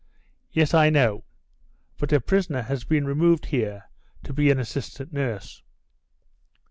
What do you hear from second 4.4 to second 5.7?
an assistant nurse."